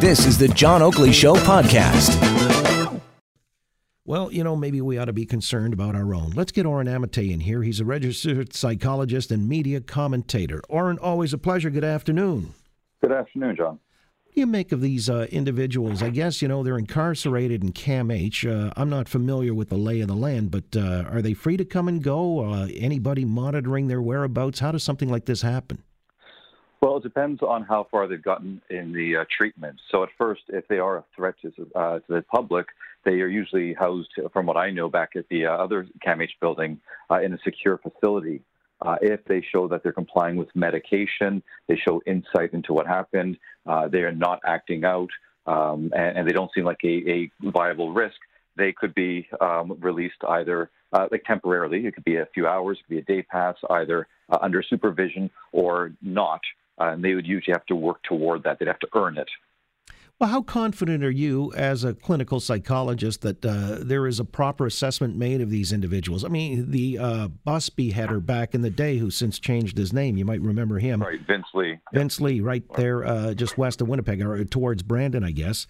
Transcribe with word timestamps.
This 0.00 0.26
is 0.26 0.38
the 0.38 0.48
John 0.48 0.82
Oakley 0.82 1.12
Show 1.12 1.34
podcast. 1.34 3.00
Well, 4.04 4.32
you 4.32 4.44
know, 4.44 4.56
maybe 4.56 4.80
we 4.80 4.98
ought 4.98 5.06
to 5.06 5.12
be 5.12 5.24
concerned 5.26 5.72
about 5.72 5.94
our 5.94 6.14
own. 6.14 6.30
Let's 6.30 6.52
get 6.52 6.66
Oren 6.66 6.86
Amitay 6.86 7.30
in 7.30 7.40
here. 7.40 7.62
He's 7.62 7.80
a 7.80 7.84
registered 7.84 8.52
psychologist 8.52 9.30
and 9.30 9.48
media 9.48 9.80
commentator. 9.80 10.60
Oren, 10.68 10.98
always 10.98 11.32
a 11.32 11.38
pleasure. 11.38 11.70
Good 11.70 11.84
afternoon. 11.84 12.54
Good 13.00 13.12
afternoon, 13.12 13.56
John. 13.56 13.78
What 14.24 14.34
do 14.34 14.40
you 14.40 14.46
make 14.46 14.72
of 14.72 14.80
these 14.80 15.08
uh, 15.08 15.26
individuals? 15.30 16.02
I 16.02 16.10
guess, 16.10 16.42
you 16.42 16.48
know, 16.48 16.62
they're 16.62 16.78
incarcerated 16.78 17.62
in 17.62 17.72
CAMH. 17.72 18.50
Uh, 18.50 18.72
I'm 18.76 18.90
not 18.90 19.08
familiar 19.08 19.54
with 19.54 19.68
the 19.68 19.76
lay 19.76 20.00
of 20.00 20.08
the 20.08 20.14
land, 20.16 20.50
but 20.50 20.76
uh, 20.76 21.04
are 21.10 21.22
they 21.22 21.34
free 21.34 21.56
to 21.56 21.64
come 21.64 21.86
and 21.86 22.02
go? 22.02 22.40
Uh, 22.40 22.68
anybody 22.74 23.24
monitoring 23.24 23.88
their 23.88 24.02
whereabouts? 24.02 24.60
How 24.60 24.72
does 24.72 24.82
something 24.82 25.08
like 25.08 25.26
this 25.26 25.42
happen? 25.42 25.82
Well, 26.82 26.96
it 26.96 27.04
depends 27.04 27.42
on 27.42 27.62
how 27.62 27.86
far 27.92 28.08
they've 28.08 28.20
gotten 28.20 28.60
in 28.68 28.92
the 28.92 29.18
uh, 29.18 29.24
treatment. 29.30 29.80
So, 29.88 30.02
at 30.02 30.08
first, 30.18 30.42
if 30.48 30.66
they 30.66 30.80
are 30.80 30.96
a 30.96 31.04
threat 31.14 31.36
to, 31.42 31.52
uh, 31.76 32.00
to 32.00 32.04
the 32.08 32.22
public, 32.22 32.66
they 33.04 33.20
are 33.20 33.28
usually 33.28 33.72
housed, 33.72 34.10
from 34.32 34.46
what 34.46 34.56
I 34.56 34.70
know, 34.70 34.88
back 34.88 35.10
at 35.14 35.28
the 35.28 35.46
uh, 35.46 35.52
other 35.52 35.86
CAMH 36.04 36.30
building 36.40 36.80
uh, 37.08 37.20
in 37.20 37.34
a 37.34 37.38
secure 37.44 37.78
facility. 37.78 38.42
Uh, 38.80 38.96
if 39.00 39.24
they 39.26 39.40
show 39.52 39.68
that 39.68 39.84
they're 39.84 39.92
complying 39.92 40.34
with 40.34 40.48
medication, 40.56 41.40
they 41.68 41.76
show 41.76 42.02
insight 42.04 42.52
into 42.52 42.72
what 42.72 42.88
happened, 42.88 43.38
uh, 43.64 43.86
they 43.86 44.00
are 44.00 44.10
not 44.10 44.40
acting 44.44 44.84
out, 44.84 45.10
um, 45.46 45.92
and, 45.94 46.18
and, 46.18 46.28
they 46.28 46.32
don't 46.32 46.50
seem 46.52 46.64
like 46.64 46.80
a, 46.82 46.96
a 47.08 47.30
viable 47.50 47.92
risk, 47.92 48.16
they 48.56 48.72
could 48.72 48.92
be 48.92 49.28
um, 49.40 49.78
released 49.78 50.24
either 50.28 50.68
like 51.12 51.22
temporarily. 51.24 51.86
It 51.86 51.94
could 51.94 52.04
be 52.04 52.16
a 52.16 52.26
few 52.34 52.48
hours, 52.48 52.78
it 52.78 52.82
could 52.82 52.90
be 52.90 52.98
a 52.98 53.16
day 53.16 53.22
pass, 53.22 53.54
either 53.70 54.08
under 54.40 54.64
supervision 54.64 55.30
or 55.52 55.92
not 56.02 56.40
uh, 56.40 56.61
and 56.90 57.04
they 57.04 57.14
would 57.14 57.26
usually 57.26 57.52
have 57.52 57.66
to 57.66 57.74
work 57.74 58.02
toward 58.02 58.42
that. 58.44 58.58
They'd 58.58 58.68
have 58.68 58.78
to 58.80 58.88
earn 58.94 59.18
it. 59.18 59.28
Well, 60.18 60.30
how 60.30 60.42
confident 60.42 61.02
are 61.02 61.10
you 61.10 61.52
as 61.54 61.82
a 61.82 61.94
clinical 61.94 62.38
psychologist 62.38 63.22
that 63.22 63.44
uh, 63.44 63.78
there 63.80 64.06
is 64.06 64.20
a 64.20 64.24
proper 64.24 64.66
assessment 64.66 65.16
made 65.16 65.40
of 65.40 65.50
these 65.50 65.72
individuals? 65.72 66.24
I 66.24 66.28
mean, 66.28 66.70
the 66.70 66.98
uh, 66.98 67.28
bus 67.28 67.70
beheader 67.70 68.20
back 68.20 68.54
in 68.54 68.62
the 68.62 68.70
day, 68.70 68.98
who 68.98 69.10
since 69.10 69.40
changed 69.40 69.76
his 69.76 69.92
name, 69.92 70.16
you 70.16 70.24
might 70.24 70.40
remember 70.40 70.78
him. 70.78 71.02
Right, 71.02 71.18
Vince 71.26 71.46
Li. 71.54 71.80
Vince 71.92 72.20
Li, 72.20 72.40
right 72.40 72.62
there, 72.76 73.04
uh, 73.04 73.34
just 73.34 73.58
west 73.58 73.80
of 73.80 73.88
Winnipeg, 73.88 74.22
or 74.22 74.44
towards 74.44 74.84
Brandon, 74.84 75.24
I 75.24 75.32
guess. 75.32 75.66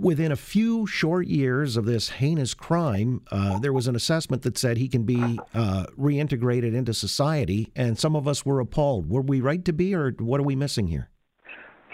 Within 0.00 0.32
a 0.32 0.36
few 0.36 0.86
short 0.86 1.26
years 1.26 1.76
of 1.76 1.84
this 1.84 2.08
heinous 2.08 2.54
crime, 2.54 3.20
uh, 3.30 3.58
there 3.58 3.72
was 3.72 3.86
an 3.86 3.94
assessment 3.94 4.40
that 4.44 4.56
said 4.56 4.78
he 4.78 4.88
can 4.88 5.02
be 5.02 5.38
uh, 5.52 5.84
reintegrated 5.98 6.74
into 6.74 6.94
society, 6.94 7.70
and 7.76 7.98
some 7.98 8.16
of 8.16 8.26
us 8.26 8.46
were 8.46 8.60
appalled. 8.60 9.10
Were 9.10 9.20
we 9.20 9.42
right 9.42 9.62
to 9.66 9.74
be, 9.74 9.94
or 9.94 10.12
what 10.12 10.40
are 10.40 10.44
we 10.44 10.56
missing 10.56 10.86
here? 10.86 11.10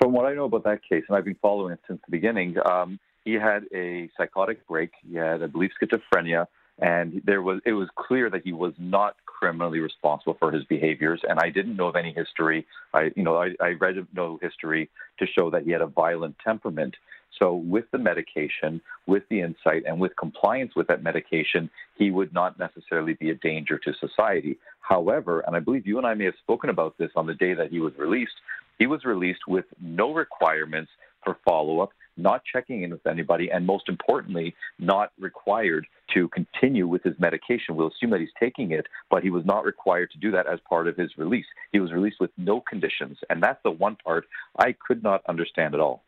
From 0.01 0.13
what 0.13 0.25
I 0.25 0.35
know 0.35 0.45
about 0.45 0.63
that 0.65 0.83
case, 0.89 1.03
and 1.09 1.19
I've 1.19 1.25
been 1.25 1.39
following 1.43 1.73
it 1.73 1.81
since 1.89 2.01
the 2.07 2.13
beginning, 2.13 2.55
um, 2.65 3.01
he 3.25 3.33
had 3.33 3.65
a 3.75 4.09
psychotic 4.17 4.65
break. 4.69 4.93
He 5.03 5.17
had, 5.17 5.43
I 5.43 5.47
believe, 5.47 5.71
schizophrenia, 5.83 6.47
and 6.79 7.21
there 7.25 7.43
was 7.43 7.61
it 7.67 7.73
was 7.73 7.89
clear 7.97 8.31
that 8.31 8.43
he 8.45 8.53
was 8.53 8.73
not 8.79 9.17
criminally 9.39 9.81
responsible 9.81 10.37
for 10.39 10.51
his 10.51 10.65
behaviors. 10.65 11.21
And 11.29 11.39
I 11.39 11.51
didn't 11.51 11.77
know 11.77 11.89
of 11.89 11.97
any 11.97 12.13
history. 12.13 12.67
I, 12.95 13.11
you 13.15 13.23
know, 13.23 13.37
I, 13.37 13.51
I 13.61 13.71
read 13.81 13.97
no 14.15 14.39
history 14.41 14.89
to 15.19 15.27
show 15.27 15.51
that 15.51 15.65
he 15.65 15.71
had 15.71 15.83
a 15.83 15.87
violent 15.87 16.37
temperament. 16.45 16.95
So, 17.39 17.55
with 17.55 17.85
the 17.93 17.99
medication, 17.99 18.81
with 19.07 19.25
the 19.29 19.41
insight, 19.41 19.83
and 19.87 20.01
with 20.01 20.17
compliance 20.17 20.73
with 20.75 20.87
that 20.87 21.03
medication, 21.03 21.69
he 21.99 22.11
would 22.11 22.33
not 22.33 22.59
necessarily 22.59 23.13
be 23.13 23.29
a 23.29 23.35
danger 23.35 23.79
to 23.79 23.93
society. 24.01 24.57
However, 24.81 25.41
and 25.41 25.55
I 25.55 25.61
believe 25.61 25.87
you 25.87 25.99
and 25.99 26.07
I 26.07 26.15
may 26.15 26.25
have 26.25 26.35
spoken 26.43 26.71
about 26.71 26.97
this 26.97 27.11
on 27.15 27.27
the 27.27 27.35
day 27.35 27.53
that 27.53 27.71
he 27.71 27.79
was 27.79 27.93
released, 27.99 28.33
he 28.79 28.87
was 28.87 29.05
released 29.05 29.47
with 29.47 29.67
no 29.83 30.15
requirements 30.15 30.91
for 31.23 31.37
follow 31.45 31.81
up, 31.81 31.91
not 32.17 32.43
checking 32.51 32.83
in 32.83 32.91
with 32.91 33.07
anybody, 33.07 33.51
and 33.51 33.67
most 33.67 33.89
importantly, 33.89 34.55
not 34.79 35.13
required 35.19 35.87
to 36.15 36.29
continue 36.29 36.87
with 36.87 37.03
his 37.03 37.15
medication. 37.19 37.77
We'll 37.77 37.89
assume 37.89 38.11
that 38.11 38.21
he's 38.21 38.29
taking 38.39 38.73
it, 38.73 38.87
but 39.11 39.23
he 39.23 39.31
was 39.31 39.45
not 39.45 39.65
required 39.65 40.11
to 40.13 40.19
do 40.19 40.31
that 40.33 40.47
as 40.47 40.59
part 40.69 40.89
of 40.89 40.97
his 40.97 41.11
release. 41.17 41.47
He 41.73 41.81
was 41.81 41.93
released 41.93 42.21
with 42.21 42.31
no 42.37 42.61
conditions, 42.61 43.19
and 43.29 43.43
that's 43.43 43.63
the 43.65 43.71
one 43.71 43.97
part 43.97 44.27
I 44.59 44.75
could 44.87 45.03
not 45.03 45.23
understand 45.29 45.75
at 45.75 45.81
all. 45.81 46.05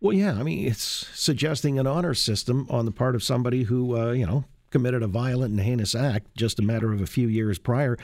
Well, 0.00 0.16
yeah, 0.16 0.32
I 0.32 0.42
mean, 0.42 0.66
it's 0.66 0.82
suggesting 0.82 1.78
an 1.78 1.86
honor 1.86 2.14
system 2.14 2.66
on 2.70 2.86
the 2.86 2.92
part 2.92 3.14
of 3.14 3.22
somebody 3.22 3.64
who, 3.64 3.98
uh, 3.98 4.12
you 4.12 4.26
know, 4.26 4.44
committed 4.70 5.02
a 5.02 5.06
violent 5.06 5.50
and 5.50 5.60
heinous 5.60 5.94
act 5.94 6.34
just 6.36 6.58
a 6.58 6.62
matter 6.62 6.92
of 6.92 7.02
a 7.02 7.06
few 7.06 7.28
years 7.28 7.58
prior. 7.58 7.98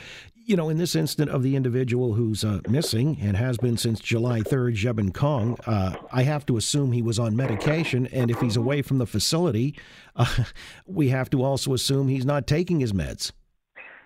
You 0.48 0.54
know, 0.54 0.68
in 0.68 0.78
this 0.78 0.94
instant 0.94 1.28
of 1.28 1.42
the 1.42 1.56
individual 1.56 2.12
who's 2.12 2.44
uh, 2.44 2.60
missing 2.68 3.18
and 3.20 3.36
has 3.36 3.58
been 3.58 3.76
since 3.76 3.98
July 3.98 4.42
3rd, 4.42 4.76
Zhebin 4.76 5.12
Cong, 5.12 5.58
uh, 5.66 5.96
I 6.12 6.22
have 6.22 6.46
to 6.46 6.56
assume 6.56 6.92
he 6.92 7.02
was 7.02 7.18
on 7.18 7.34
medication. 7.34 8.06
And 8.12 8.30
if 8.30 8.40
he's 8.40 8.56
away 8.56 8.82
from 8.82 8.98
the 8.98 9.08
facility, 9.08 9.76
uh, 10.14 10.44
we 10.86 11.08
have 11.08 11.30
to 11.30 11.42
also 11.42 11.74
assume 11.74 12.06
he's 12.06 12.24
not 12.24 12.46
taking 12.46 12.78
his 12.78 12.92
meds. 12.92 13.32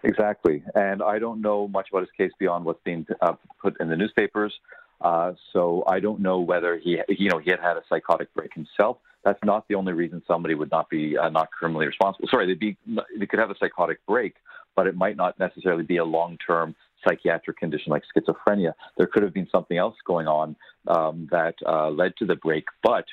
Exactly. 0.02 0.62
And 0.74 1.02
I 1.02 1.18
don't 1.18 1.42
know 1.42 1.68
much 1.68 1.88
about 1.90 2.00
his 2.00 2.10
case 2.16 2.32
beyond 2.38 2.64
what's 2.64 2.80
being 2.84 3.06
uh, 3.20 3.34
put 3.60 3.78
in 3.78 3.90
the 3.90 3.96
newspapers. 3.96 4.54
Uh, 5.02 5.34
so 5.52 5.84
I 5.86 6.00
don't 6.00 6.20
know 6.20 6.40
whether 6.40 6.78
he, 6.78 7.02
you 7.10 7.28
know, 7.28 7.36
he 7.36 7.50
had 7.50 7.60
had 7.60 7.76
a 7.76 7.82
psychotic 7.86 8.32
break 8.32 8.54
himself. 8.54 8.96
That's 9.24 9.40
not 9.44 9.68
the 9.68 9.74
only 9.74 9.92
reason 9.92 10.22
somebody 10.26 10.54
would 10.54 10.70
not 10.70 10.88
be 10.88 11.18
uh, 11.18 11.28
not 11.28 11.50
criminally 11.50 11.86
responsible. 11.86 12.28
Sorry, 12.30 12.46
they'd 12.46 12.58
be 12.58 12.78
they 13.18 13.26
could 13.26 13.38
have 13.38 13.50
a 13.50 13.58
psychotic 13.58 13.98
break, 14.06 14.36
but 14.76 14.86
it 14.86 14.96
might 14.96 15.16
not 15.16 15.38
necessarily 15.38 15.82
be 15.82 15.98
a 15.98 16.04
long-term 16.04 16.74
psychiatric 17.06 17.56
condition 17.58 17.90
like 17.90 18.02
schizophrenia. 18.14 18.72
There 18.96 19.06
could 19.06 19.22
have 19.22 19.34
been 19.34 19.48
something 19.50 19.76
else 19.76 19.96
going 20.06 20.26
on 20.26 20.56
um, 20.86 21.28
that 21.30 21.54
uh, 21.66 21.90
led 21.90 22.16
to 22.18 22.26
the 22.26 22.36
break, 22.36 22.64
but 22.82 23.06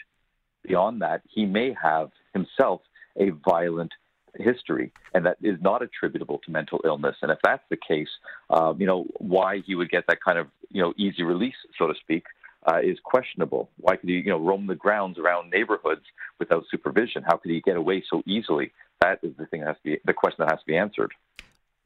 beyond 0.63 1.01
that, 1.01 1.22
he 1.29 1.45
may 1.45 1.75
have 1.81 2.12
himself 2.34 2.81
a 3.18 3.29
violent 3.29 3.91
history, 4.35 4.91
and 5.13 5.25
that 5.25 5.38
is 5.41 5.57
not 5.62 5.81
attributable 5.81 6.40
to 6.45 6.51
mental 6.51 6.79
illness. 6.85 7.16
And 7.22 7.31
if 7.31 7.40
that's 7.44 7.63
the 7.69 7.78
case, 7.78 8.09
um, 8.50 8.79
you 8.79 8.85
know, 8.85 9.06
why 9.18 9.62
he 9.66 9.75
would 9.75 9.89
get 9.89 10.06
that 10.07 10.19
kind 10.24 10.38
of, 10.38 10.47
you 10.69 10.81
know, 10.81 10.94
easy 10.97 11.24
release, 11.24 11.56
so 11.78 11.88
to 11.88 11.94
speak, 12.01 12.25
uh, 12.68 12.79
is 12.84 12.97
questionable. 13.03 13.69
Why 13.78 13.95
could 13.95 14.09
he, 14.09 14.16
you 14.16 14.29
know, 14.29 14.39
roam 14.39 14.68
the 14.68 14.75
grounds 14.75 15.18
around 15.18 15.50
neighborhoods 15.50 16.03
without 16.39 16.66
supervision? 16.69 17.24
How 17.24 17.38
could 17.38 17.51
he 17.51 17.62
get 17.62 17.78
away 17.78 18.03
so 18.09 18.22
easily? 18.25 18.72
That 19.01 19.19
is 19.24 19.35
the 19.38 19.45
thing 19.45 19.62
that 19.62 19.68
has 19.68 19.78
to 19.78 19.84
be 19.84 19.97
the 20.06 20.13
question 20.13 20.38
that 20.39 20.51
has 20.51 20.59
to 20.59 20.66
be 20.66 20.75
answered. 20.75 21.13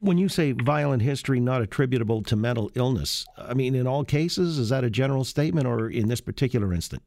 When 0.02 0.18
you 0.18 0.28
say 0.28 0.50
violent 0.50 1.00
history 1.02 1.38
not 1.38 1.62
attributable 1.62 2.22
to 2.24 2.34
mental 2.34 2.72
illness, 2.74 3.24
I 3.38 3.54
mean, 3.54 3.76
in 3.76 3.86
all 3.86 4.02
cases, 4.04 4.58
is 4.58 4.70
that 4.70 4.82
a 4.82 4.90
general 4.90 5.22
statement, 5.22 5.64
or 5.64 5.88
in 5.88 6.08
this 6.08 6.20
particular 6.20 6.74
instance? 6.74 7.04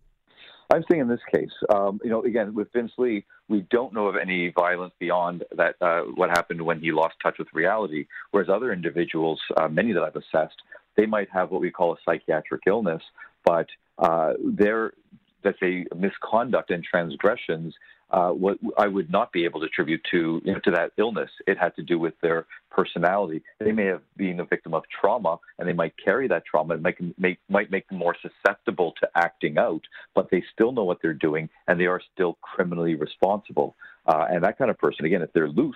I'm 0.73 0.81
saying 0.89 1.01
in 1.01 1.09
this 1.09 1.19
case, 1.33 1.51
um, 1.75 1.99
you 2.05 2.09
know, 2.09 2.23
again 2.23 2.53
with 2.53 2.71
Vince 2.71 2.93
Li, 2.97 3.25
we 3.49 3.67
don't 3.69 3.93
know 3.93 4.07
of 4.07 4.15
any 4.15 4.47
violence 4.47 4.93
beyond 4.97 5.43
that. 5.57 5.75
Uh, 5.81 6.03
what 6.15 6.29
happened 6.29 6.61
when 6.61 6.79
he 6.79 6.93
lost 6.93 7.15
touch 7.21 7.37
with 7.37 7.49
reality. 7.53 8.07
Whereas 8.31 8.47
other 8.47 8.71
individuals, 8.71 9.41
uh, 9.57 9.67
many 9.67 9.91
that 9.91 10.01
I've 10.01 10.15
assessed, 10.15 10.55
they 10.95 11.05
might 11.05 11.27
have 11.33 11.51
what 11.51 11.59
we 11.59 11.71
call 11.71 11.91
a 11.91 11.97
psychiatric 12.05 12.61
illness, 12.65 13.03
but 13.43 13.67
uh, 13.99 14.35
their 14.41 14.93
let's 15.45 15.59
say 15.59 15.85
misconduct 15.95 16.71
and 16.71 16.83
transgressions 16.83 17.73
uh, 18.11 18.29
what 18.29 18.57
I 18.77 18.87
would 18.87 19.09
not 19.09 19.31
be 19.31 19.45
able 19.45 19.59
to 19.61 19.65
attribute 19.65 20.01
to 20.11 20.41
you 20.43 20.53
know, 20.53 20.59
to 20.59 20.71
that 20.71 20.91
illness. 20.97 21.29
It 21.47 21.57
had 21.57 21.75
to 21.75 21.83
do 21.83 21.97
with 21.97 22.13
their 22.21 22.45
personality. 22.69 23.41
They 23.59 23.71
may 23.71 23.85
have 23.85 24.01
been 24.15 24.39
a 24.39 24.45
victim 24.45 24.73
of 24.73 24.83
trauma, 25.01 25.37
and 25.57 25.67
they 25.67 25.73
might 25.73 25.93
carry 26.03 26.27
that 26.27 26.45
trauma 26.45 26.75
and 26.75 26.83
make, 26.83 26.97
make, 27.17 27.39
might 27.49 27.71
make 27.71 27.87
them 27.89 27.97
more 27.97 28.15
susceptible 28.21 28.93
to 29.01 29.09
acting 29.15 29.57
out. 29.57 29.81
But 30.13 30.29
they 30.29 30.43
still 30.53 30.71
know 30.71 30.83
what 30.83 30.99
they're 31.01 31.13
doing, 31.13 31.49
and 31.67 31.79
they 31.79 31.87
are 31.87 32.01
still 32.13 32.37
criminally 32.41 32.95
responsible. 32.95 33.75
Uh, 34.05 34.25
and 34.29 34.43
that 34.43 34.57
kind 34.57 34.69
of 34.69 34.77
person, 34.77 35.05
again, 35.05 35.21
if 35.21 35.33
they're 35.33 35.49
loose, 35.49 35.75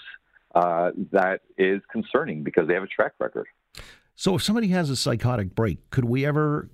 uh, 0.54 0.92
that 1.12 1.42
is 1.58 1.82
concerning 1.92 2.44
because 2.44 2.68
they 2.68 2.74
have 2.74 2.84
a 2.84 2.88
track 2.88 3.14
record. 3.20 3.48
So, 4.16 4.36
if 4.36 4.44
somebody 4.44 4.68
has 4.68 4.90
a 4.90 4.96
psychotic 4.96 5.56
break, 5.56 5.90
could 5.90 6.06
we 6.06 6.26
ever 6.26 6.70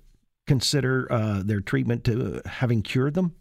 consider 0.46 1.10
uh, 1.10 1.42
their 1.44 1.60
treatment 1.60 2.04
to 2.04 2.42
having 2.46 2.82
cured 2.82 3.14
them? 3.14 3.34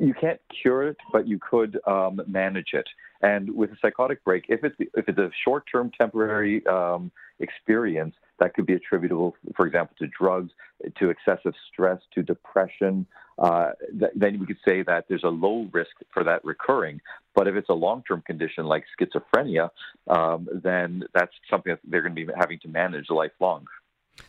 you 0.00 0.14
can't 0.14 0.40
cure 0.62 0.88
it, 0.88 0.96
but 1.12 1.26
you 1.26 1.38
could 1.38 1.78
um, 1.86 2.20
manage 2.26 2.68
it. 2.72 2.86
And 3.20 3.54
with 3.54 3.70
a 3.70 3.76
psychotic 3.82 4.24
break, 4.24 4.44
if 4.48 4.62
it's 4.62 4.76
if 4.78 5.08
it's 5.08 5.18
a 5.18 5.30
short-term, 5.44 5.90
temporary 5.98 6.64
um, 6.66 7.10
experience, 7.40 8.14
that 8.38 8.54
could 8.54 8.66
be 8.66 8.74
attributable, 8.74 9.34
for 9.56 9.66
example, 9.66 9.96
to 9.98 10.06
drugs, 10.06 10.52
to 10.98 11.10
excessive 11.10 11.54
stress, 11.72 11.98
to 12.14 12.22
depression, 12.22 13.06
uh, 13.38 13.70
th- 13.98 14.12
then 14.14 14.38
we 14.38 14.46
could 14.46 14.58
say 14.64 14.82
that 14.82 15.06
there's 15.08 15.24
a 15.24 15.28
low 15.28 15.68
risk 15.72 15.90
for 16.14 16.22
that 16.22 16.44
recurring. 16.44 17.00
But 17.34 17.48
if 17.48 17.56
it's 17.56 17.68
a 17.68 17.74
long 17.74 18.04
term 18.06 18.22
condition 18.24 18.66
like 18.66 18.84
schizophrenia, 18.98 19.70
um, 20.06 20.48
then 20.52 21.02
that's 21.12 21.32
something 21.50 21.72
that 21.72 21.80
they're 21.84 22.02
going 22.02 22.14
to 22.14 22.26
be 22.26 22.32
having 22.36 22.60
to 22.60 22.68
manage 22.68 23.10
lifelong. 23.10 23.66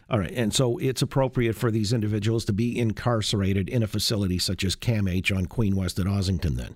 All 0.09 0.19
right. 0.19 0.31
And 0.31 0.53
so 0.53 0.77
it's 0.77 1.01
appropriate 1.01 1.55
for 1.55 1.71
these 1.71 1.93
individuals 1.93 2.45
to 2.45 2.53
be 2.53 2.77
incarcerated 2.77 3.69
in 3.69 3.83
a 3.83 3.87
facility 3.87 4.39
such 4.39 4.63
as 4.63 4.75
CAMH 4.75 5.35
on 5.35 5.45
Queen 5.45 5.75
West 5.75 5.99
at 5.99 6.05
Ossington, 6.05 6.57
then? 6.57 6.75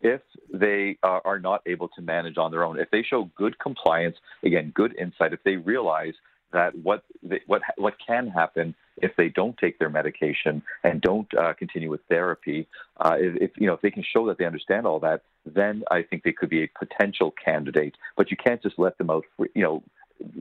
If 0.00 0.20
they 0.52 0.96
uh, 1.02 1.20
are 1.24 1.38
not 1.38 1.62
able 1.66 1.88
to 1.88 2.02
manage 2.02 2.38
on 2.38 2.50
their 2.50 2.64
own, 2.64 2.78
if 2.78 2.90
they 2.90 3.02
show 3.02 3.30
good 3.36 3.58
compliance, 3.58 4.16
again, 4.44 4.72
good 4.74 4.96
insight, 4.96 5.32
if 5.32 5.42
they 5.44 5.56
realize 5.56 6.14
that 6.52 6.74
what 6.76 7.04
they, 7.22 7.40
what 7.46 7.62
what 7.76 7.94
can 8.04 8.28
happen 8.28 8.74
if 8.96 9.12
they 9.16 9.28
don't 9.28 9.56
take 9.58 9.78
their 9.78 9.90
medication 9.90 10.62
and 10.82 11.00
don't 11.00 11.28
uh, 11.38 11.52
continue 11.52 11.90
with 11.90 12.00
therapy, 12.08 12.66
uh, 12.98 13.16
if, 13.18 13.36
if, 13.36 13.50
you 13.56 13.66
know 13.66 13.74
if 13.74 13.80
they 13.80 13.90
can 13.90 14.02
show 14.02 14.26
that 14.26 14.38
they 14.38 14.44
understand 14.44 14.86
all 14.86 14.98
that, 15.00 15.22
then 15.44 15.82
I 15.90 16.02
think 16.02 16.22
they 16.22 16.32
could 16.32 16.48
be 16.48 16.64
a 16.64 16.70
potential 16.78 17.34
candidate. 17.44 17.96
But 18.16 18.30
you 18.30 18.36
can't 18.36 18.62
just 18.62 18.78
let 18.78 18.96
them 18.98 19.10
out, 19.10 19.24
you 19.54 19.62
know. 19.62 19.82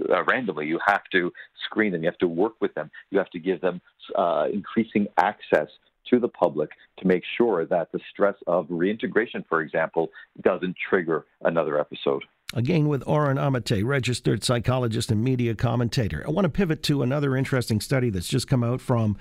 Uh, 0.10 0.24
randomly, 0.26 0.66
you 0.68 0.80
have 0.86 1.04
to 1.12 1.32
screen 1.66 1.92
them. 1.92 2.04
You 2.04 2.10
have 2.10 2.18
to 2.20 2.28
work 2.28 2.54
with 2.62 2.74
them. 2.74 2.90
You 3.12 3.18
have 3.18 3.30
to 3.32 3.40
give 3.40 3.62
them 3.62 3.82
uh, 4.16 4.46
increasing 4.52 5.08
access 5.18 5.68
to 6.10 6.20
the 6.20 6.28
public 6.28 6.70
to 7.00 7.08
make 7.08 7.24
sure 7.38 7.66
that 7.66 7.92
the 7.92 8.00
stress 8.12 8.36
of 8.48 8.66
reintegration, 8.70 9.44
for 9.50 9.62
example, 9.62 10.10
doesn't 10.42 10.76
trigger 10.90 11.26
another 11.42 11.80
episode. 11.80 12.24
Again, 12.54 12.88
with 12.88 13.04
Oren 13.06 13.38
Amitay, 13.38 13.84
registered 13.84 14.42
psychologist 14.42 15.12
and 15.12 15.22
media 15.22 15.54
commentator. 15.54 16.24
I 16.26 16.32
want 16.32 16.46
to 16.46 16.50
pivot 16.50 16.82
to 16.84 17.02
another 17.02 17.36
interesting 17.36 17.82
study 17.82 18.10
that's 18.10 18.30
just 18.30 18.48
come 18.48 18.64
out 18.64 18.80
from 18.80 19.18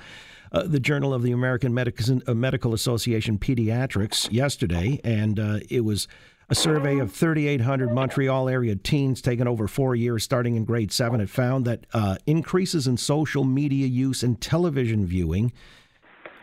uh, 0.53 0.63
the 0.63 0.79
Journal 0.79 1.13
of 1.13 1.23
the 1.23 1.33
American 1.33 1.75
Medical, 1.75 2.21
uh, 2.27 2.35
Medical 2.35 2.73
Association 2.73 3.37
Pediatrics 3.37 4.31
yesterday, 4.31 5.01
and 5.03 5.41
uh, 5.41 5.59
it 5.69 5.85
was 5.85 6.07
a 6.49 6.55
survey 6.55 6.99
of 6.99 7.13
3,800 7.13 7.93
Montreal 7.93 8.49
area 8.49 8.77
teens 8.77 9.21
taken 9.21 9.49
over 9.49 9.67
four 9.67 9.97
years, 9.97 10.23
starting 10.23 10.55
in 10.55 10.65
grade 10.65 10.93
seven. 10.93 11.21
It 11.21 11.29
found 11.29 11.65
that 11.65 11.87
uh, 11.93 12.17
increases 12.27 12.87
in 12.87 12.97
social 12.97 13.43
media 13.43 13.87
use 13.87 14.23
and 14.23 14.41
television 14.41 15.07
viewing 15.07 15.53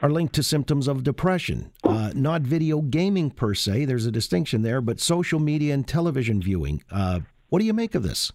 are 0.01 0.09
linked 0.09 0.35
to 0.35 0.44
symptoms 0.44 0.89
of 0.89 1.03
depression. 1.03 1.71
Uh, 1.83 2.11
not 2.13 2.41
video 2.41 2.81
gaming 2.81 3.31
per 3.31 3.53
se, 3.53 3.85
there's 3.85 4.05
a 4.05 4.11
distinction 4.11 4.61
there, 4.61 4.81
but 4.81 5.00
social 5.00 5.39
media 5.39 5.73
and 5.73 5.88
television 5.88 6.41
viewing. 6.41 6.83
Uh, 6.91 7.21
what 7.47 7.59
do 7.59 7.65
you 7.65 7.73
make 7.73 7.95
of 7.95 8.03
this? 8.03 8.33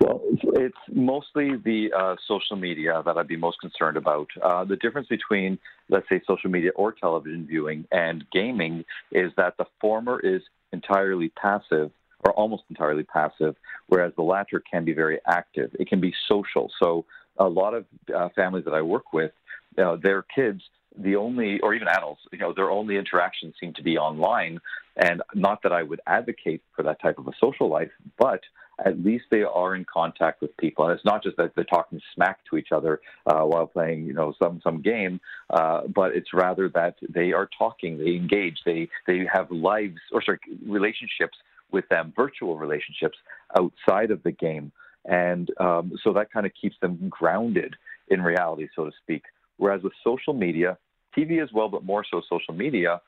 Well, 0.00 0.20
it's 0.54 0.76
mostly 0.92 1.56
the 1.56 1.88
uh, 1.92 2.14
social 2.28 2.54
media 2.54 3.02
that 3.04 3.16
I'd 3.16 3.26
be 3.26 3.36
most 3.36 3.60
concerned 3.60 3.96
about. 3.96 4.28
Uh, 4.40 4.64
the 4.64 4.76
difference 4.76 5.08
between, 5.08 5.58
let's 5.88 6.08
say, 6.08 6.20
social 6.24 6.50
media 6.50 6.70
or 6.76 6.92
television 6.92 7.48
viewing 7.48 7.84
and 7.90 8.24
gaming 8.32 8.84
is 9.10 9.32
that 9.36 9.56
the 9.56 9.64
former 9.80 10.20
is 10.20 10.42
entirely 10.72 11.30
passive 11.30 11.90
or 12.24 12.32
almost 12.32 12.64
entirely 12.68 13.04
passive, 13.04 13.54
whereas 13.86 14.12
the 14.16 14.22
latter 14.22 14.60
can 14.70 14.84
be 14.84 14.92
very 14.92 15.20
active. 15.26 15.74
It 15.78 15.88
can 15.88 16.00
be 16.00 16.12
social. 16.28 16.70
So, 16.82 17.04
a 17.40 17.46
lot 17.46 17.72
of 17.72 17.84
uh, 18.12 18.30
families 18.34 18.64
that 18.64 18.74
I 18.74 18.82
work 18.82 19.12
with 19.12 19.30
know, 19.78 19.96
their 19.96 20.22
kids, 20.22 20.62
the 20.96 21.16
only, 21.16 21.60
or 21.60 21.74
even 21.74 21.88
adults, 21.88 22.22
you 22.32 22.38
know, 22.38 22.52
their 22.52 22.70
only 22.70 22.96
interactions 22.96 23.54
seem 23.60 23.72
to 23.74 23.82
be 23.82 23.96
online. 23.96 24.60
And 24.96 25.22
not 25.34 25.62
that 25.62 25.72
I 25.72 25.82
would 25.82 26.00
advocate 26.06 26.62
for 26.74 26.82
that 26.82 27.00
type 27.00 27.18
of 27.18 27.28
a 27.28 27.32
social 27.40 27.68
life, 27.68 27.90
but 28.18 28.40
at 28.84 29.02
least 29.02 29.24
they 29.30 29.42
are 29.42 29.74
in 29.74 29.84
contact 29.92 30.40
with 30.40 30.56
people. 30.56 30.86
And 30.86 30.94
it's 30.94 31.04
not 31.04 31.22
just 31.22 31.36
that 31.36 31.52
they're 31.54 31.64
talking 31.64 32.00
smack 32.14 32.40
to 32.50 32.56
each 32.56 32.72
other 32.72 33.00
uh, 33.26 33.42
while 33.42 33.66
playing, 33.66 34.04
you 34.04 34.12
know, 34.12 34.34
some 34.40 34.60
some 34.62 34.82
game, 34.82 35.20
uh, 35.50 35.82
but 35.94 36.14
it's 36.14 36.32
rather 36.32 36.68
that 36.70 36.96
they 37.08 37.32
are 37.32 37.48
talking, 37.58 37.98
they 37.98 38.14
engage, 38.14 38.58
they 38.64 38.88
they 39.06 39.26
have 39.32 39.50
lives 39.50 40.00
or 40.12 40.22
sorry 40.22 40.38
relationships 40.66 41.38
with 41.70 41.88
them, 41.88 42.12
virtual 42.16 42.56
relationships 42.56 43.18
outside 43.58 44.10
of 44.10 44.22
the 44.22 44.32
game, 44.32 44.72
and 45.04 45.50
um, 45.60 45.92
so 46.02 46.12
that 46.12 46.32
kind 46.32 46.46
of 46.46 46.52
keeps 46.60 46.76
them 46.80 46.98
grounded 47.08 47.74
in 48.08 48.22
reality, 48.22 48.68
so 48.74 48.84
to 48.86 48.92
speak. 49.02 49.22
Whereas 49.58 49.82
with 49.82 49.92
social 50.04 50.32
media, 50.32 50.78
TV 51.16 51.42
as 51.42 51.50
well, 51.52 51.68
but 51.68 51.84
more 51.84 52.04
so 52.08 52.22
social 52.28 52.54
media, 52.54 53.00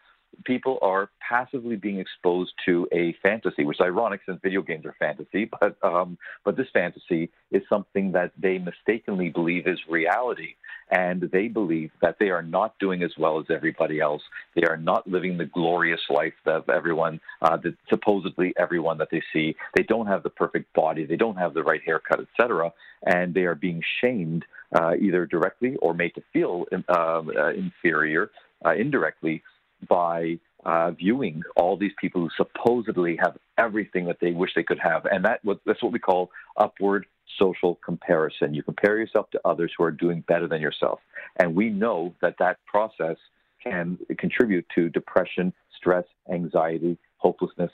people 0.45 0.79
are 0.83 1.11
passively 1.27 1.77
being 1.77 1.99
exposed 1.99 2.53
to 2.67 2.87
a 2.93 3.15
fantasy, 3.23 3.65
which 3.65 3.79
is 3.79 3.85
ironic 3.85 4.21
since 4.27 4.41
video 4.43 4.63
games 4.63 4.85
are 4.87 4.97
fantasy. 4.99 5.51
But 5.61 5.77
um, 5.85 6.19
but 6.45 6.57
this 6.57 6.69
fantasy 6.73 7.31
is 7.51 7.63
something 7.69 8.13
that 8.13 8.33
they 8.39 8.59
mistakenly 8.59 9.29
believe 9.29 9.67
is 9.67 9.79
reality, 9.89 10.55
and 10.91 11.23
they 11.33 11.49
believe 11.49 11.91
that 12.01 12.17
they 12.19 12.31
are 12.31 12.43
not 12.43 12.79
doing 12.79 13.03
as 13.03 13.13
well 13.19 13.39
as 13.39 13.47
everybody 13.51 14.01
else. 14.01 14.23
They 14.57 14.63
are 14.63 14.77
not 14.77 15.07
living 15.07 15.37
the 15.37 15.47
glorious 15.47 16.01
life 16.09 16.35
of 16.47 16.69
everyone, 16.69 17.21
uh, 17.43 17.57
that 17.59 17.75
supposedly 17.89 18.55
everyone 18.59 18.99
that 18.99 19.09
they 19.11 19.23
see. 19.33 19.55
They 19.77 19.83
don't 19.83 20.07
have 20.07 20.23
the 20.23 20.31
perfect 20.31 20.73
body. 20.75 21.05
They 21.05 21.17
don't 21.17 21.37
have 21.37 21.55
the 21.55 21.63
right 21.63 21.81
haircut, 21.85 22.21
etc. 22.21 22.73
And 23.07 23.35
they 23.35 23.43
are 23.43 23.55
being 23.55 23.83
shamed 24.01 24.45
uh, 24.79 24.95
either 25.01 25.27
directly 25.27 25.77
or 25.77 25.95
made 25.95 26.15
to 26.15 26.23
feel 26.33 26.65
um, 26.89 27.31
uh, 27.37 27.51
inferior 27.51 28.31
uh, 28.65 28.75
indirectly 28.75 29.43
by 29.89 30.39
uh, 30.65 30.91
viewing 30.91 31.43
all 31.57 31.77
these 31.77 31.93
people 32.01 32.21
who 32.21 32.31
supposedly 32.37 33.17
have 33.23 33.37
everything 33.59 34.05
that 34.07 34.19
they 34.21 34.33
wish 34.33 34.51
they 34.55 34.63
could 34.63 34.79
have, 34.79 35.07
and 35.07 35.25
that 35.25 35.41
that's 35.65 35.83
what 35.83 35.93
we 35.93 35.99
call 35.99 36.31
upward 36.57 37.07
social 37.39 37.77
comparison. 37.85 38.53
You 38.55 38.63
compare 38.63 38.99
yourself 38.99 39.31
to 39.31 39.41
others 39.45 39.73
who 39.77 39.85
are 39.85 39.91
doing 39.91 40.23
better 40.29 40.47
than 40.47 40.61
yourself, 40.61 41.01
and 41.39 41.55
we 41.55 41.71
know 41.71 42.15
that 42.21 42.37
that 42.39 42.59
process 42.67 43.17
can 43.63 43.99
contribute 44.19 44.67
to 44.75 44.89
depression, 44.89 45.53
stress, 45.77 46.05
anxiety, 46.31 46.99
hopelessness. 47.19 47.73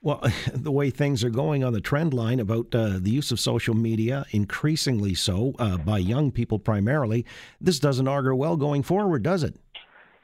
Well, 0.00 0.22
the 0.52 0.70
way 0.70 0.90
things 0.90 1.24
are 1.24 1.30
going 1.30 1.64
on 1.64 1.72
the 1.72 1.80
trend 1.80 2.14
line 2.14 2.40
about 2.40 2.74
uh, 2.74 2.98
the 2.98 3.10
use 3.10 3.32
of 3.32 3.40
social 3.40 3.74
media, 3.74 4.26
increasingly 4.30 5.14
so 5.14 5.54
uh, 5.58 5.76
by 5.78 5.98
young 5.98 6.30
people 6.30 6.58
primarily, 6.58 7.26
this 7.60 7.78
doesn't 7.78 8.06
augur 8.06 8.34
well 8.34 8.56
going 8.56 8.82
forward, 8.82 9.22
does 9.22 9.42
it? 9.42 9.56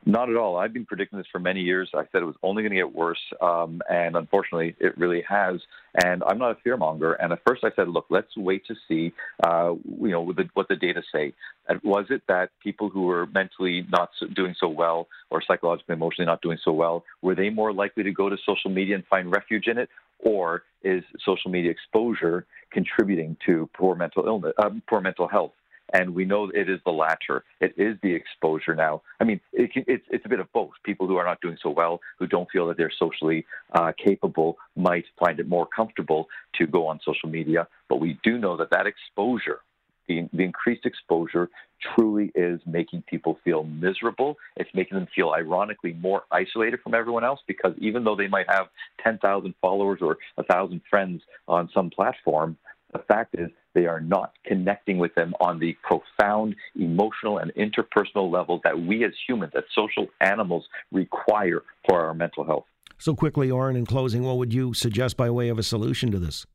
Not 0.06 0.29
at 0.29 0.37
all. 0.37 0.59
I've 0.59 0.75
been 0.75 0.85
predicting 0.85 1.19
this 1.19 1.27
for 1.33 1.39
many 1.39 1.61
years. 1.61 1.89
I 1.95 2.03
said 2.12 2.21
it 2.21 2.27
was 2.27 2.37
only 2.43 2.62
going 2.62 2.73
to 2.73 2.77
get 2.77 2.95
worse, 2.95 3.21
um, 3.41 3.81
and 3.89 4.17
unfortunately, 4.17 4.77
it 4.79 4.99
really 4.99 5.23
has. 5.27 5.62
And 6.05 6.23
I'm 6.25 6.37
not 6.37 6.51
a 6.51 6.69
fearmonger. 6.69 7.17
And 7.19 7.33
at 7.33 7.41
first, 7.47 7.65
I 7.65 7.71
said, 7.75 7.89
"Look, 7.89 8.06
let's 8.11 8.37
wait 8.37 8.67
to 8.67 8.75
see, 8.87 9.15
uh, 9.43 9.73
you 10.03 10.11
know, 10.11 10.21
what 10.21 10.37
the, 10.37 10.51
what 10.53 10.69
the 10.69 10.77
data 10.77 11.03
say." 11.11 11.33
And 11.69 11.81
was 11.83 12.06
it 12.11 12.21
that 12.29 12.51
people 12.62 12.91
who 12.91 13.03
were 13.03 13.27
mentally 13.29 13.87
not 13.91 14.11
doing 14.35 14.55
so 14.61 14.69
well, 14.69 15.08
or 15.31 15.41
psychologically, 15.41 15.94
emotionally 15.94 16.27
not 16.27 16.43
doing 16.43 16.58
so 16.63 16.73
well, 16.73 17.05
were 17.23 17.34
they 17.34 17.49
more 17.49 17.73
likely 17.73 18.03
to 18.03 18.13
go 18.13 18.29
to 18.29 18.37
social 18.44 18.70
media 18.70 18.96
and 18.96 19.06
find 19.06 19.31
refuge 19.31 19.69
in 19.69 19.79
it, 19.79 19.89
or 20.19 20.65
is 20.82 21.03
social 21.25 21.51
media 21.51 21.70
exposure 21.70 22.44
contributing 22.70 23.39
to 23.46 23.70
poor 23.73 23.94
mental 23.94 24.27
illness, 24.27 24.53
uh, 24.58 24.69
poor 24.87 25.01
mental 25.01 25.29
health? 25.29 25.53
And 25.93 26.14
we 26.14 26.24
know 26.24 26.50
it 26.50 26.69
is 26.69 26.81
the 26.84 26.93
latter. 26.93 27.44
It 27.60 27.74
is 27.76 27.96
the 28.03 28.14
exposure 28.14 28.74
now. 28.74 29.03
I 29.20 29.24
mean, 29.24 29.41
it, 29.53 29.70
it's 29.74 30.05
it's 30.10 30.24
a 30.24 30.29
bit 30.29 30.41
of 30.41 30.53
both. 30.53 30.72
People 30.84 31.06
who 31.06 31.17
are 31.17 31.24
not 31.24 31.41
doing 31.41 31.58
so 31.62 31.70
well, 31.70 32.00
who 32.19 32.26
don't 32.26 32.50
feel 32.50 32.67
that 32.69 32.76
they're 32.76 32.93
socially 32.98 33.46
uh, 33.72 33.93
capable, 34.03 34.56
might 34.76 35.05
find 35.19 35.38
it 35.41 35.48
more 35.48 35.67
comfortable 35.67 36.29
to 36.56 36.67
go 36.67 36.86
on 36.86 37.00
social 37.05 37.29
media. 37.29 37.69
But 37.88 38.00
we 38.00 38.19
do 38.22 38.38
know 38.38 38.56
that 38.56 38.70
that 38.70 38.86
exposure, 38.86 39.60
the, 40.08 40.29
the 40.32 40.43
increased 40.43 40.86
exposure, 40.86 41.50
truly 41.94 42.32
is 42.34 42.60
making 42.67 43.03
people 43.08 43.38
feel 43.44 43.64
miserable. 43.64 44.36
It's 44.56 44.70
making 44.74 44.98
them 44.98 45.08
feel, 45.14 45.31
ironically, 45.31 45.93
more 45.93 46.22
isolated 46.31 46.81
from 46.82 46.94
everyone 46.94 47.24
else 47.24 47.41
because 47.46 47.74
even 47.79 48.05
though 48.05 48.17
they 48.17 48.29
might 48.29 48.46
have 48.48 48.67
10,000 49.03 49.55
followers 49.60 49.98
or 50.00 50.19
1,000 50.36 50.81
friends 50.88 51.22
on 51.46 51.69
some 51.74 51.91
platform, 51.91 52.56
the 52.94 53.01
fact 53.01 53.34
is, 53.39 53.51
they 53.74 53.86
are 53.86 54.01
not 54.01 54.32
connecting 54.46 54.98
with 54.98 55.15
them 55.15 55.34
on 55.41 55.58
the 55.58 55.77
profound 55.82 56.55
emotional 56.77 57.39
and 57.39 57.53
interpersonal 57.55 58.32
level 58.32 58.60
that 58.65 58.81
we 58.81 59.05
as 59.05 59.13
humans, 59.27 59.53
as 59.56 59.65
social 59.74 60.06
animals, 60.20 60.65
require 60.93 61.63
for 61.89 62.06
our 62.06 62.15
mental 62.15 62.44
health. 62.44 62.65
So, 62.98 63.15
quickly, 63.15 63.51
Oren, 63.51 63.77
in 63.77 63.84
closing, 63.84 64.22
what 64.22 64.39
would 64.39 64.55
you 64.55 64.72
suggest 64.72 65.17
by 65.17 65.29
way 65.29 65.48
of 65.48 65.58
a 65.58 65.63
solution 65.63 66.10
to 66.13 66.19
this? 66.19 66.46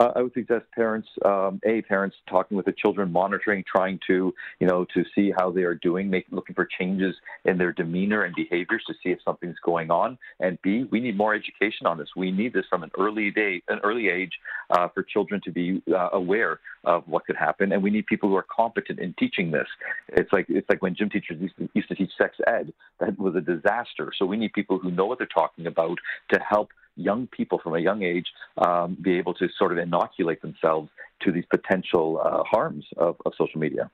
Uh, 0.00 0.12
I 0.16 0.22
would 0.22 0.32
suggest 0.32 0.64
parents, 0.74 1.08
um, 1.26 1.60
a 1.66 1.82
parents 1.82 2.16
talking 2.26 2.56
with 2.56 2.64
the 2.64 2.72
children, 2.72 3.12
monitoring, 3.12 3.62
trying 3.70 4.00
to 4.06 4.34
you 4.58 4.66
know 4.66 4.86
to 4.94 5.04
see 5.14 5.30
how 5.36 5.50
they 5.50 5.62
are 5.62 5.74
doing, 5.74 6.08
make, 6.08 6.24
looking 6.30 6.54
for 6.54 6.66
changes 6.78 7.14
in 7.44 7.58
their 7.58 7.72
demeanor 7.72 8.22
and 8.22 8.34
behaviors 8.34 8.82
to 8.86 8.94
see 9.02 9.10
if 9.10 9.18
something's 9.22 9.58
going 9.62 9.90
on. 9.90 10.16
And 10.40 10.58
B, 10.62 10.86
we 10.90 11.00
need 11.00 11.18
more 11.18 11.34
education 11.34 11.86
on 11.86 11.98
this. 11.98 12.08
We 12.16 12.30
need 12.30 12.54
this 12.54 12.64
from 12.70 12.82
an 12.82 12.90
early 12.98 13.30
day, 13.30 13.62
an 13.68 13.78
early 13.84 14.08
age, 14.08 14.32
uh, 14.70 14.88
for 14.88 15.02
children 15.02 15.42
to 15.44 15.52
be 15.52 15.82
uh, 15.92 16.08
aware 16.14 16.60
of 16.84 17.06
what 17.06 17.26
could 17.26 17.36
happen. 17.36 17.72
And 17.72 17.82
we 17.82 17.90
need 17.90 18.06
people 18.06 18.30
who 18.30 18.36
are 18.36 18.46
competent 18.50 19.00
in 19.00 19.14
teaching 19.18 19.50
this. 19.50 19.68
It's 20.08 20.32
like 20.32 20.46
it's 20.48 20.68
like 20.70 20.80
when 20.80 20.94
gym 20.94 21.10
teachers 21.10 21.38
used 21.38 21.58
to, 21.58 21.68
used 21.74 21.88
to 21.88 21.94
teach 21.94 22.12
sex 22.16 22.36
ed. 22.46 22.72
That 23.00 23.18
was 23.18 23.34
a 23.36 23.42
disaster. 23.42 24.12
So 24.18 24.24
we 24.24 24.38
need 24.38 24.54
people 24.54 24.78
who 24.78 24.90
know 24.90 25.04
what 25.04 25.18
they're 25.18 25.26
talking 25.26 25.66
about 25.66 25.98
to 26.32 26.40
help 26.40 26.70
young 27.00 27.26
people 27.26 27.58
from 27.62 27.74
a 27.74 27.78
young 27.78 28.02
age 28.02 28.26
um, 28.58 28.96
be 29.00 29.18
able 29.18 29.34
to 29.34 29.48
sort 29.58 29.72
of 29.72 29.78
inoculate 29.78 30.42
themselves 30.42 30.90
to 31.22 31.32
these 31.32 31.44
potential 31.50 32.20
uh, 32.24 32.42
harms 32.44 32.84
of, 32.96 33.16
of 33.26 33.32
social 33.36 33.60
media. 33.60 33.90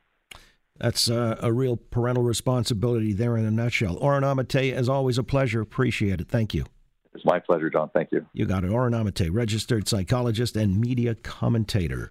That's 0.78 1.08
uh, 1.10 1.36
a 1.40 1.52
real 1.52 1.76
parental 1.76 2.22
responsibility 2.22 3.12
there 3.12 3.36
in 3.36 3.46
a 3.46 3.50
nutshell. 3.50 3.96
Oren 3.96 4.22
Amitay, 4.22 4.72
as 4.72 4.88
always, 4.88 5.16
a 5.16 5.22
pleasure. 5.22 5.60
Appreciate 5.60 6.20
it. 6.20 6.28
Thank 6.28 6.52
you. 6.52 6.66
It's 7.14 7.24
my 7.24 7.38
pleasure, 7.38 7.70
John. 7.70 7.90
Thank 7.94 8.10
you. 8.12 8.26
You 8.34 8.44
got 8.44 8.62
it. 8.62 8.70
Oren 8.70 8.92
Amitay, 8.92 9.30
registered 9.32 9.88
psychologist 9.88 10.54
and 10.54 10.78
media 10.78 11.14
commentator. 11.14 12.10